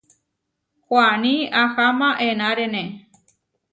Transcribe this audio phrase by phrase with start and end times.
[0.87, 2.83] Huaní aháma enárene.